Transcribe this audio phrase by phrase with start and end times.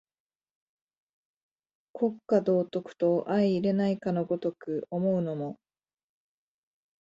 [1.93, 5.59] 国家道徳と相容れないかの如く思うのも、